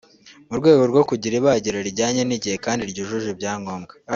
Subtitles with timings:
[0.49, 3.93] mu rwego rwo kugira ibagiro rijyanye n’igihe kandi ryujuje ibyangombwa